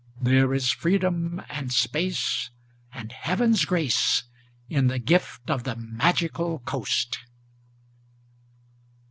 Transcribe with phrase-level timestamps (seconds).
[0.19, 2.49] There is freedom and space
[2.91, 4.23] and Heaven's grace
[4.67, 7.19] In the gift of the Magical Coast.